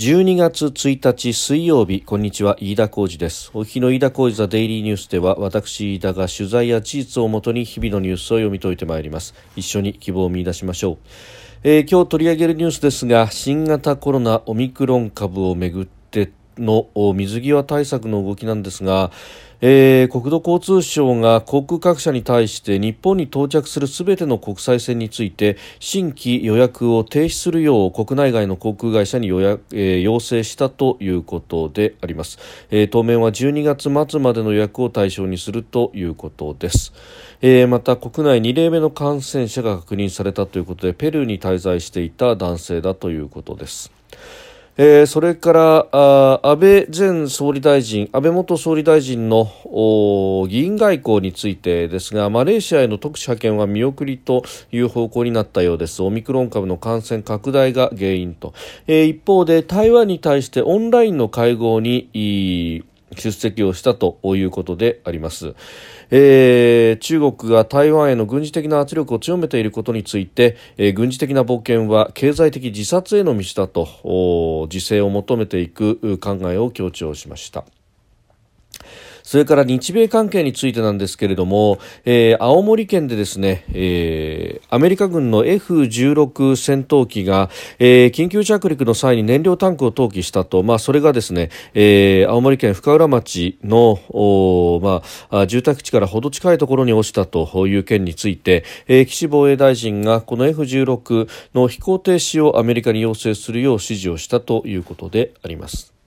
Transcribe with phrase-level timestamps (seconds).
[0.00, 3.50] 12月1日水曜日こんにちは飯田浩二です。
[3.52, 9.34] お日の飯田浩二ザデイリーニュースでは私飯田が取材や事実をもとに日々のニュースを読み解いてまいります。
[9.56, 10.98] 一緒に希望を見出しましょう、
[11.64, 19.10] えー、今日取り上げるニュースですが新型コロナオミクロン株をめぐっての水際対策の動きなんですが
[19.62, 32.38] えー、国土交通省が航空各社に対して日本に到着するすべての国際線について新規予約を停止するよう国内外の航空会社に予約、えー、要請したということであります、
[32.70, 36.92] えー、当面は12月末までの予約を対象にするということです、
[37.42, 43.99] えー、また国内2例目の感染者が確認されたということでペルーに滞在していた男性だということです。
[44.82, 49.46] えー、それからあ安倍前総理大臣、安倍元総理大臣の
[50.48, 56.02] 議員外交についてですが、マレーシアへの特使派遣は見送りという方向になったようです。
[56.02, 58.54] オミクロン株の感染拡大が原因と。
[58.86, 62.82] えー、一方で台湾に対してオンラインの会合に
[63.16, 65.54] 出席をしたということであります。
[66.10, 77.64] えー、中国が台湾への軍事的な圧力を強めていることについて、えー、軍事的な冒険は経済的自殺への道だと自制を求めていく考えを強調しました。
[79.30, 94.00] それから日米関係についてなんですけれども、えー、青森県でですね、えー、アメリカ軍の F16 戦闘機が、えー、緊急着陸の際に燃料タンクを投棄したと、まあ、それがですね、えー、青森県深浦町の、
[94.82, 105.99] まあ、住宅地からほど近いところに落ちたという件について、えー、岸防衛大臣がこの F16 の飛行停止をアメリカに要請するよう指示をしたということであります。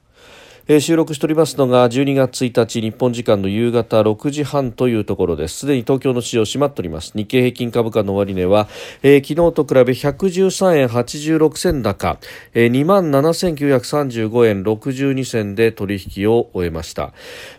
[0.65, 5.59] えー、収録しておりますのが12月1日日本時間の夕方6時半というところです。
[5.59, 7.11] すでに東京の市場閉まっております。
[7.15, 8.69] 日経平均株価の終値は、
[9.01, 12.17] えー、昨日と比べ113円86銭高、
[12.53, 17.11] えー、2万7935円62銭で取引を終えました。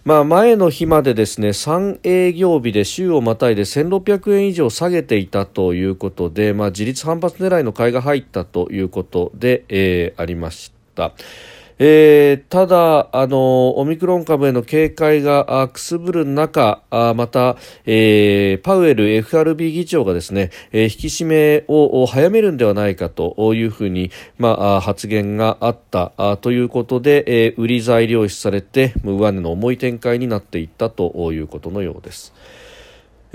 [0.04, 11.12] まあ前の日までですね3営業日で週をまたいで1600円以上下げていたということでまあ自立反発狙いの買いが入ったということで、えー、ありました。
[11.78, 32.32] えー、ただあの、オミクロン株への警戒がくすぶる中、あまた、えー、パウエル FRB 議長がですね、えー、引き締めを早めるんではないかというふうに、まあ、発言があったあということで、えー、売り材料視されて、上値の重い展開になっていったということのようです。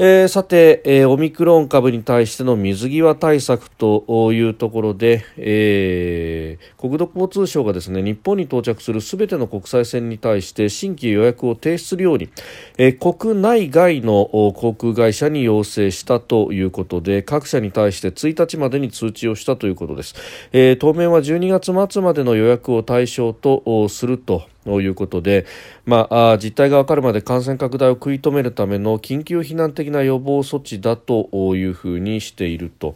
[0.01, 12.29] えー、さて、えー、オミクロン株に対しての水際対策というところで、えー、国土交通省がですね日本に到着するすべての国際線に対して新規予約を停止するように、
[12.77, 20.15] え、国内外の航空会社に要請したということで各社に対して1日までに通知をしたということです、
[20.53, 24.43] え、当面は12月末までの予約を対象とすると。
[24.69, 25.47] ということで、
[25.87, 32.95] まあ、実態が分かるまで感染拡大を食い止めるための緊急避難的な予防措置だというふうにしていると。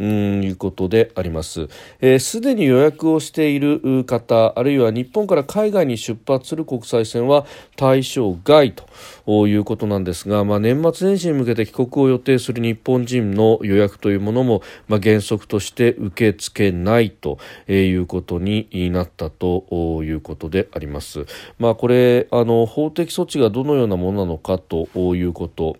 [0.00, 1.50] うんいうことであります。
[1.50, 1.68] す、
[2.00, 7.46] えー、で、に予約をしている方、あるいは日本から海外に出発する国際線は
[7.76, 8.74] 対象外
[9.26, 17.38] ということなんですが、まあ、年末年始に向けて帰国を予定する日本人の予約というものも、まあ、原則として受け付けないと
[17.68, 21.26] いうことになったということであります。
[21.58, 25.76] まあ、これあの法的措置がどのようなものなのかということ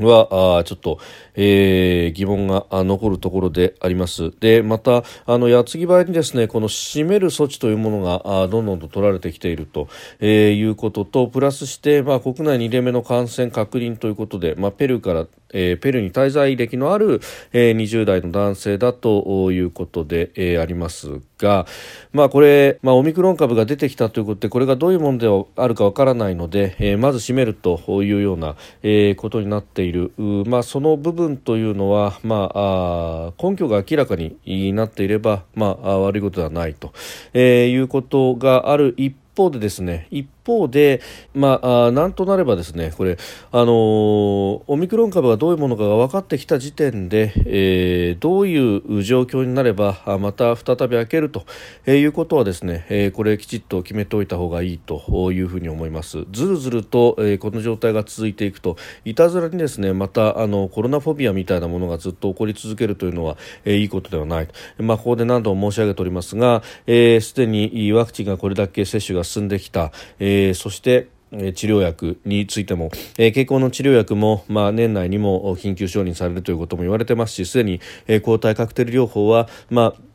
[0.00, 0.98] は、あちょっと、
[1.34, 4.32] えー、疑問が残るところであります。
[4.40, 9.88] で、また、あの、矢継ぎ早にですね、この締める措置というものが、あどんどんと取られてきていると、
[10.20, 17.20] えー、いうことと、プラスして、まあ、国内2例目の感染確認ということで、まあ、ペルーから、えー、ペルーに滞在歴のある、
[17.52, 21.66] えー、20代の男性だということで、えー、ありますが、
[22.12, 36.92] まあ、これ、まあ、オミクロン株が出てきたということでこれがどういうものであるかわからないので、えー、まず閉めるというような、えー、ことになっている、まあ、その部分というのは、まあ、あ根拠が明らかになっていれば、まあ、悪いことではないと、
[37.32, 41.00] えー、いうことがある一方でですね一方で、
[41.34, 43.16] まあ、なんとなればですね、これ、
[43.50, 51.44] あのー、オミクロン株がどういうものかが分かってきた時点で、えー、どういう状況になれば、また再び開けると
[51.90, 56.24] いうことはですね、えー、これきちっと決めておいた方がいいというふうに思います。
[56.30, 64.48] ずるずると、え、この状態が続いていくと、いたずらにですね、また、あの、コロナフォビアみたいなものがずっと起こり続けるというのは、えー、いいことではない。
[64.78, 71.08] まあ、ここで何度も申し上げておりますが、す、えー、で、にワクチンがこれだけ接種が進んできた、え、そして
[71.54, 80.13] 治療薬についても、えー、経口の治療薬も、まあ、年内にも緊急承認されるということも言われてますしすでに、えー、抗体カクテル療法は、まあ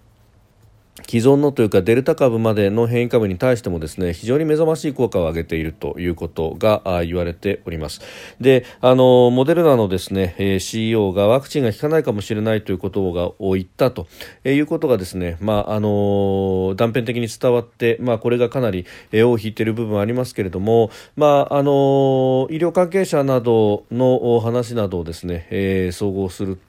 [1.07, 8.01] 既存のというかデルタ株までの変異株に対してもですね非常に目覚ましい効果を上げているということが言われております。
[8.39, 14.07] であのモデルナのですね CEO がワクチンが効かないかもしれないということがを言ったと
[14.43, 26.68] いうことがですねまああの断片的に伝わってまあこれがかなり尾を引いている部分はありますけれどもまああの医療関係者などの話などをですね、えー、総合すると、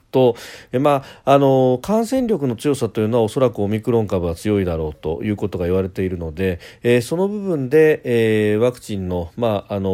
[0.79, 9.89] まあ、あの感染力の強さというのはおそらくオミクロン株は強いだろうということが言われているので、えー、その部分で、えー、ワクチンの,、まあ、あの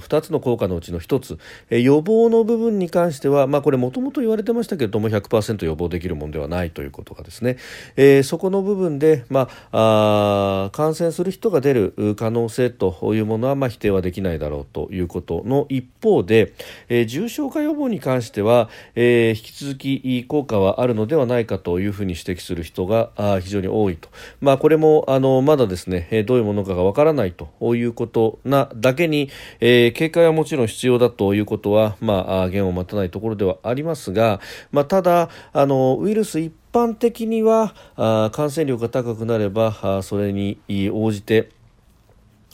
[0.00, 1.38] 2つの効果のうちの1つ、
[1.70, 7.56] えー、予防の部分に関しては、まあ、これもともと言われてましたけれども100%予防できるものではないということがですね、
[7.96, 16.54] えー、そこの部分で、まあ、あ感染する人が出る可能性というものは、まあ、否定はできないだろうということの一方で、
[16.88, 23.10] えー、重症化予防に関しては、えー、引き続き効果はあるのではないかというふうに指摘する人が
[23.42, 24.08] 非常に多いと、
[24.40, 29.28] まあ、これもあのまだですねどういうものかがわからないということなだけに、
[29.60, 34.40] えー、警戒はもちろん必要だということは、まあ、言を待たないところではありますが、
[34.72, 40.58] まあ、ただあのウイルス一般的にはあ感染力が高くなればあそれに
[40.90, 41.50] 応じて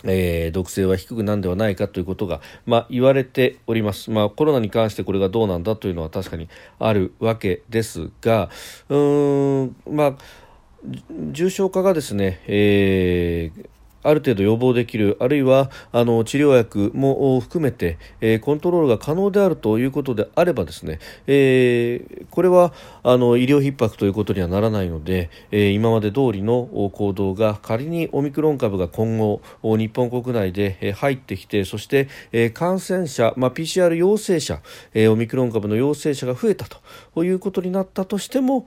[0.05, 6.49] えー、毒性は低くなんではないかということが、まあ、言われております、まあ、コロナに関してこれがどうなんだというのは確かに
[6.79, 8.51] あるわけですが
[8.89, 10.15] うーん、まあ、
[11.31, 13.69] 重症化がですね、えー
[14.09, 15.17] ある程度予防できる。
[15.21, 22.73] あるいはあの治療薬も含めて、えー、コントロールが可能であるということであればですね、えー、これは
[23.03, 34.61] あの医療逼迫ということにはならないので、えー、今まで通りの行動が仮にオミクロン株が今後日本国内で入ってきてそして、えー、感染者、まあ、PCR 陽性者、
[34.95, 36.67] えー、オミクロン株の陽性者が増えた
[37.15, 38.67] ということになったとしても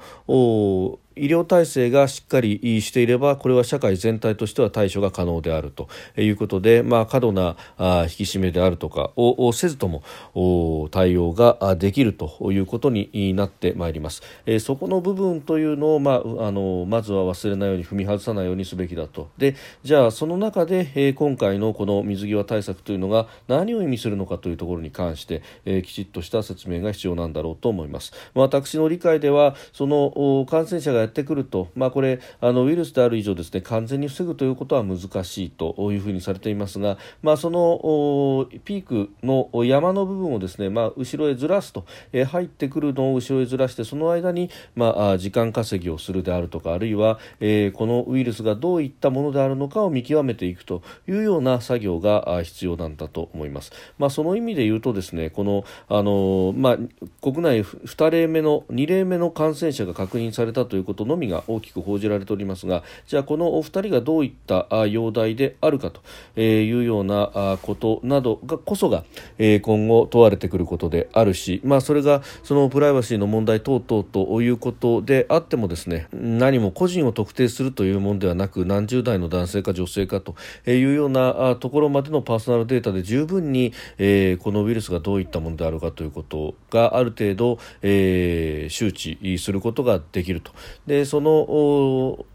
[1.19, 5.88] 医療体制がしっかりしていればこれは社会全体としては対処が可能であると。
[6.18, 19.30] いうことで、まあ、過度な引き締めであるとかをせずとも対応ができるということになってまいります、え、そこの部分というのを、まあ、あのまずは忘れないように踏み外さないようにすべきだと。
[19.38, 53.72] でじゃあその中で、え、今回のこの水際対策というのが何を意味するのかというところに関して、え、きちっとした説明が必要なんだろうと思います、私の理解ではその感染者がってくると、まあ、これあのウイルスである以上ですね完全に防ぐということは難しいというふうにされていますが、まあ、そのピークの山の部分をですね、まあ、後ろへずらすと、えー、入ってくるのを後ろへずらしてその間に、まあ、時間稼ぎをするであるとかあるいは、えー、このウイルスがどういったものであるのかを見極めていくというような作業が必要なんだと思います。
[53.98, 56.78] まあ、その意味で言うとですねこのあの、まあ、
[57.22, 66.01] 国内2例目の2例目の感染者が確認されたということこのみが大きく報じられておりますがじゃあこのお二人がどういった容体であるかと
[66.39, 69.06] いうようなことなどがこそが
[69.38, 80.36] 今後問われてくることであるし、まあ、それがそのプライバシーの問題等々ということであってもですね何も個人を特定するというものではなく何十代の男性か女性かと
[80.69, 90.51] いうようなところまでのパーソナルデータで十分に、このウイルスがどういったものであるかということがある程度、えー、周知することができると。
[90.89, 92.25] でその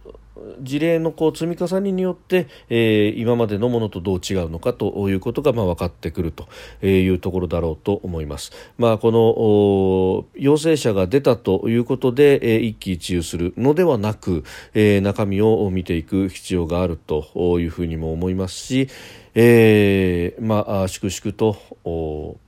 [0.60, 6.46] 事例のこう積み重ねによって、えー、今までのものとどう違うのかということがまあ分かってくると
[6.86, 8.52] いうところだろうと思います。
[8.78, 14.44] まあ、この陽性者が出たということで、えー、一喜一憂するのではなく、
[14.74, 18.88] えー、中身を見ていく必要があるというふうにも思いますし、
[19.34, 22.38] えー、まあ、粛々と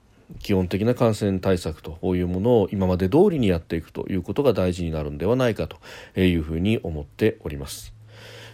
[0.40, 5.78] 基本的な感染対策というものを今まで通りにやっていくということが大事になるんではないかと
[6.20, 7.95] いうふうに思っております。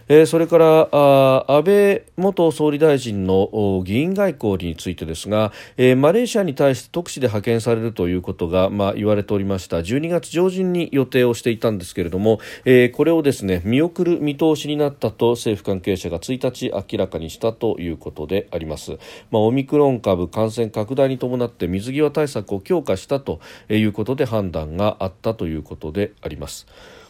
[0.07, 18.97] えー、それからあ安倍元総理大臣の議員外交についてですが、えー、マレーシアに対して特使で派遣されるということが、まあ、言われておりました12月上旬に予定をしていたんですけれども、えー、これをですね見送る見通しになったと政府関係者が1日明らかにしたということであります、
[19.31, 26.67] まあ、オミクロン株感染拡大に伴って水際対策を強化したということで判断があったということであります。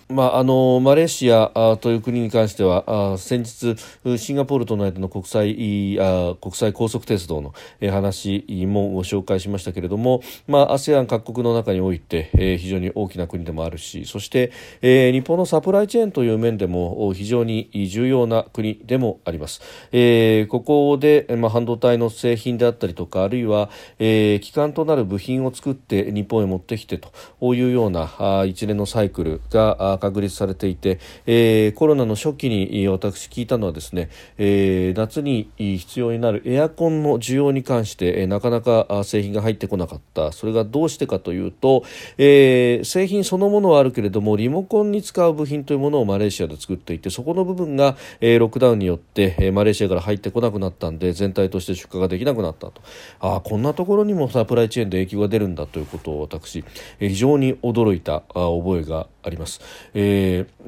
[0.10, 3.76] まあ、あのマレーシアという国に関しては先日
[4.18, 7.54] シンガポールとの間の国際あ国際高速鉄道の
[7.92, 23.70] 話もご紹介しましたけれども、まあ、ASEAN 各国の中において、え非常に大きな国でもあるしそして、え日本のサプライチェーンという面でも非常に重要な国でもあります、えー、ここで、まあ、半導体の製品であったりとかあるいは、
[24.00, 27.12] えー、基幹となる部品を作って日本へ持ってきてと
[27.54, 40.32] いうような一連のサイクルがが確立されていて、えー、コロナの初期に私聞いたのはですね、えー、夏に必要になるエアコンの需要に関して、えー、なかなか製品が入ってこなかった。
[40.32, 41.84] それがどうしてかというと、
[42.18, 52.82] えー、製品そのものはあるけれどもリモコンに使う部品というものをマレーシアで作っていてそこの部分が、えー、ロックダウンによって、えー、マレーシアから入ってこなくなったんで全体として出荷ができなくなったと。
[53.20, 56.64] あこんなところにもサプライチェーンで影響が出るんだということを私、
[57.00, 59.62] えー、非常に驚いた覚えがあります。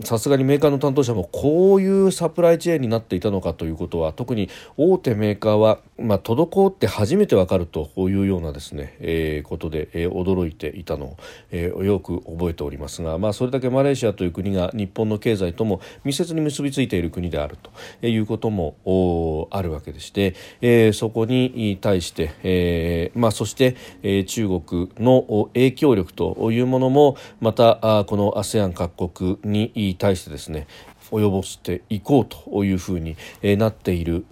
[0.04, 11.18] さすがにメーカーの担当者もこういうサプライチェーンになっていたのかということは特に大手メーカーは、まあ、滞って初めてわかるというようなですね、えー、ことで、えー、驚いていたのを、
[11.52, 17.58] えー、よく覚えておりますが、まあ、それだけマレーシアという国が日本の経済とも密接に結びついている国である
[18.02, 30.68] ということもあるわけでして、えー、そこに対して、えーまあ、そして、えー、中国の影響力というものもまたあこの ASEAN 各国国に対してですね
[31.12, 34.26] 及ぼしていこうというふうになっている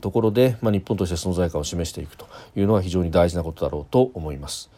[0.00, 4.70] ところで、まあ、日本として存在感を示していくというのは非常に大事なことだろうと思います。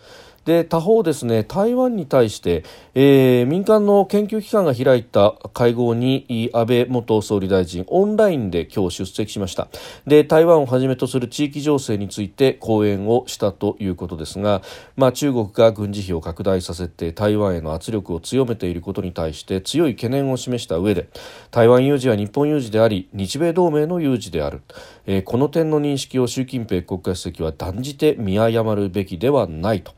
[0.49, 2.65] で他方ですね台湾に対して、
[2.95, 9.69] えー、民間の研究機関が開いた会合に安倍元総理大臣オンラインで今日出席しました
[10.07, 14.63] で台湾をはじめとする地域情勢について講演をしたということですが、
[14.97, 21.11] まあ、中国が軍事費を拡大させて台湾への圧力を強めていることに対して強い懸念を示した上で
[21.51, 24.63] 台湾有事は日本有事であり日米同盟の有事である、
[25.05, 29.93] えー、この点の認識を習近平国家主席は断じて見誤るべきではないと。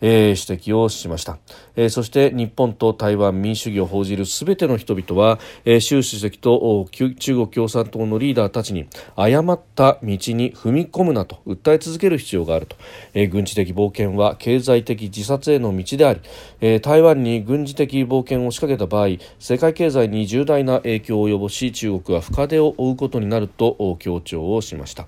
[0.00, 1.38] えー、指摘をしました、
[1.76, 10.18] えー、そして日本と台湾民主主義を報じるすべての人々は、えー、習主席と中国共産党のリーダーたちに誤った道に
[10.54, 12.76] 踏み込むなと訴え続ける必要があると、
[13.14, 16.20] えー、軍事的冒険は経済的自殺への道であり、
[16.60, 25.06] えー、台湾に軍事的冒険を仕掛けた場合世界経済に重大な影響を及ぼし中国は深手を負うことになると強調をしました。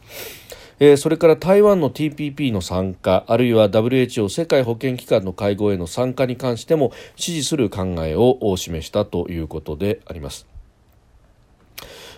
[0.81, 10.58] えー、それから台湾の TPP の参加あるいは WHO 世界保健機関の会合への参加に関しても支持する考えを示したということであります。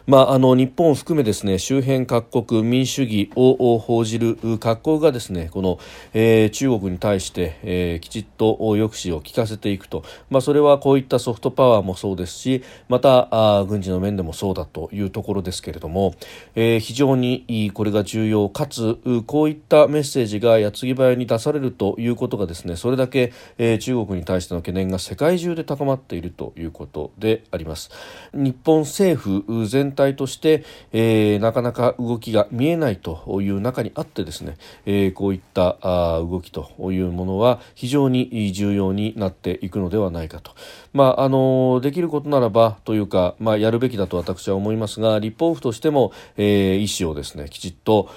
[0.07, 5.79] まあ、あの日本を含めですね周辺各国民主主義を報じる各国がですねこの、
[6.13, 16.15] えー、中国に対して、えー、きちっと抑止を効かせていくと、まあ、それはこういったソフトパワーもそうですしまたあ軍事の面でもそうだというところですけれども、
[16.55, 27.91] えー、非常にこれが重要かつこういったメッセージが矢継ぎ早に出されるということがですねそれだけ、えー、中国に対しての懸念が世界中で高まっているということであります。
[28.33, 34.57] 日本政府全全体として、えー、なかなか動きが見えないという中にあってですね、
[34.87, 40.53] えー、こういったあ動きというものは非常に重要になっていくのではないかと、
[40.93, 48.09] まあ、あのできることならばというか、まあ、やるべきだと私は思いますが立法府としても、えー、意思をですねきちっと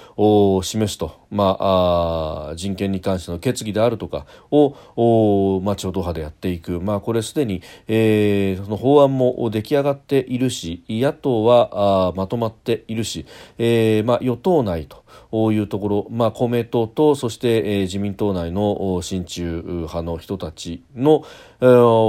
[0.62, 13.26] 示すと、まあ、あ人権に関しての決議であるとかを、まあ、超党派でやっていく、まあ、これすでに、えー、その法案も出来上がっているし野党はあまとまっているし、
[13.58, 15.04] えーまあ、与党内と
[15.52, 21.24] いうところ、まあ、公明党とそして、えー、自民党内の親中派の人たちの、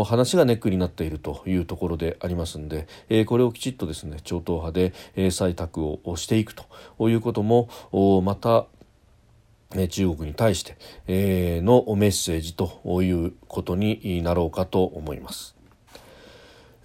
[0.03, 7.69] 話がネックになっているというところでありますので、えー、これをきちっとですね超党派で、えー、採択をしていくということも
[8.24, 8.65] また
[9.89, 15.55] 中国に対して、え、のメッセージということになろうかと思います。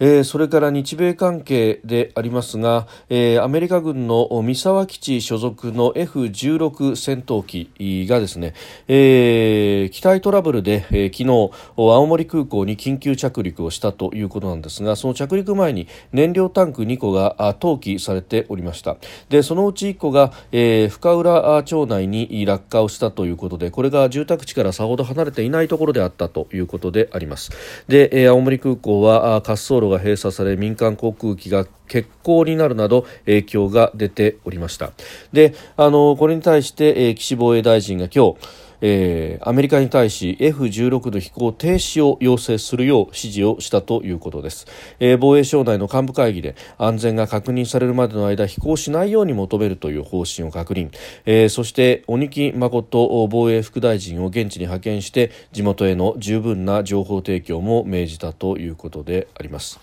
[0.00, 7.70] えー、それから日米関係でありますが、えー、アメリカ軍の三沢基地所属の F16 戦闘機
[8.08, 8.54] がですね、
[8.88, 18.96] えー、機体トラブルで、えー、昨日青森空港に緊急着陸をしたということなんですがその着陸前に燃料タンク2個が投棄されておりました。
[19.28, 27.50] でそのうち1個が、えー、深浦町内に落下をしたということでこれが住宅地からさほど離れていないところであったということであります。
[27.86, 34.92] で、えー、青森空港は滑走路が閉鎖され民間航空機が欠航になるなど影響が出ておりました。
[35.32, 44.66] であのこれに対して、えー、岸防衛大臣が今日えー、アメリカに対し F16 の飛行停止を要請するよう指示をしたということです、
[44.98, 50.90] えー、防衛省内の幹部会議で安全が確認されるまでの間飛行しないように求めるという方針を確認、
[51.26, 59.80] えー、そして鬼木誠防衛副大臣を現地に派遣して地元への十分な情報提供も命じたということであります。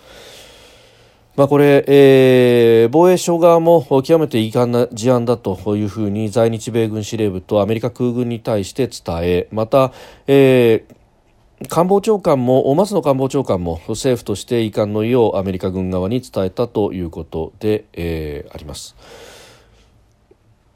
[1.38, 9.92] まあ、これ、えー、防衛省側も極めて遺憾な事案だというふうに在日米軍司令部とアメリカ空軍に対して伝えまた、
[10.26, 10.98] えー
[11.68, 18.94] 官房長官も松野官房長官も政府として遺憾の意をアメリカ軍側に伝えたということで、えー、あります。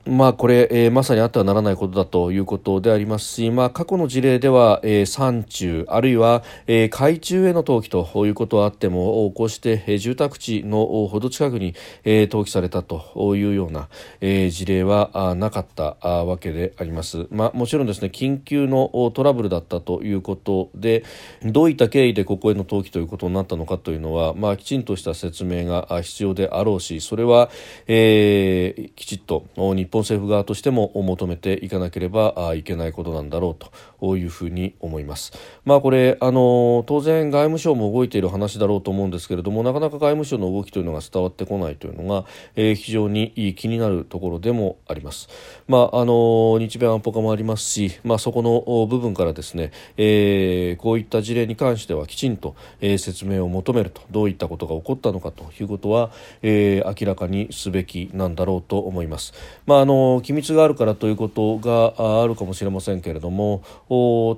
[0.05, 13.89] まあ、これ、えー、まさにあってはならないことだということでありますし、まあ、過去の事例では、えー、山中あるいは、えー、海中への投棄ということはあってもこうして、えー、住宅地のほど近くに、えー、投棄されたというような、
[14.21, 21.05] えー、事例はあなかったあわけであります、まあ、もちろんですね緊急のトラブルだったということで
[21.45, 27.51] どういった経緯でここへの投棄ということになったのかというのは、まあ、きちんとした説明が必要であろうしそれは、
[27.87, 35.33] えー、きちっと日本政府側としても求めていかなければいけないことなんだろうというふうに思います。
[35.65, 42.25] まあこれあの当然外務省も動いている話だろうと思うんですけれどもなかなか外務省の動きというのが伝わってこないというのが、
[42.57, 45.29] えー、非常に気になるところでもあります。
[45.69, 56.11] まああの日米安保化もありますし、まあそこの部分からですね、えー、こういった事例に関してはきちんと、えー、説明を求めるとどういったことが起こったのかということは、
[56.43, 59.35] えー、明らかにすべきなんだろうと思います。
[59.67, 63.65] まああの機密があるからということがあるかもしれませんけれども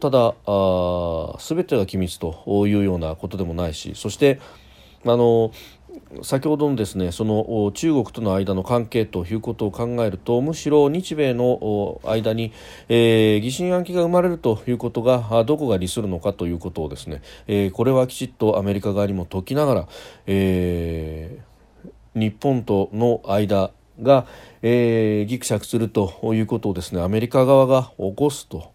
[0.01, 0.35] ただ
[1.39, 4.41] すべてが機密というようなことでもないしそして
[5.05, 5.53] あの
[6.23, 12.55] 先ほどのですねその中国との間の関係ということを考えるとむしろ日米の間に、
[12.89, 19.89] えー、疑心暗鬼が生まれるということがどこが利するのかということをですね、えー、これはきちっとアメリカ側にも解きながら、
[20.27, 23.73] えー、日本との間
[24.03, 24.27] が、
[24.63, 28.73] えー、ぎくしゃくするということをですねアメリカ側が起こすと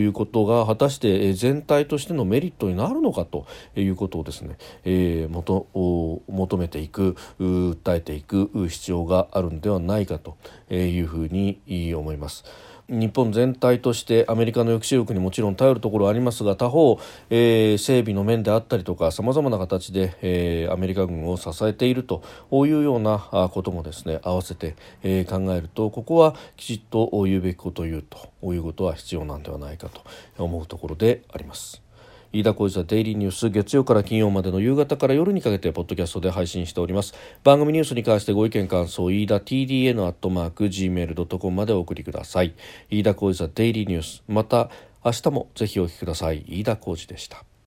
[0.00, 5.66] いうことが果たして全体としてのメリットになるのかということをですね、えー、求
[6.28, 10.36] 求めていく訴えていく必要があるのではないかと
[10.70, 11.60] いうふうに
[11.94, 12.44] 思います。
[12.88, 17.00] 日本全体としてアメリカの抑止力にもちろん頼るところはありますが他方、
[17.30, 23.18] えー、整備の面であったりとかさまざまな形で、えー、アメリカ軍を支えているというような
[23.52, 30.02] こともですね合わせて、えー、考えるとここはきちっと言うべきことを言うということは必要なんではないかと
[30.38, 31.85] 思うところであります。
[32.36, 37.14] 飯田浩司はデイリーニュース月曜から金曜までの夕方から夜にかけてポッドキャストで配信しております。
[37.42, 42.54] 番組ニュースに関してご意見感想飯田 TDN アットマーク Gmail.com までお送りください。
[42.90, 44.22] 飯田浩司はデイリーニュース。
[44.28, 44.68] また
[45.02, 46.44] 明日もぜひお聞きください。
[46.46, 47.46] 飯田浩司でした。